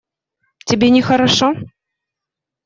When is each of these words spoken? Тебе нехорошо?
Тебе 0.67 0.87
нехорошо? 0.95 1.49